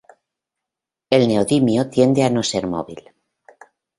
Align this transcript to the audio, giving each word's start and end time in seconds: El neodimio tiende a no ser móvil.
El 1.11 1.27
neodimio 1.27 1.91
tiende 1.91 2.23
a 2.23 2.31
no 2.31 2.41
ser 2.41 2.65
móvil. 2.65 3.07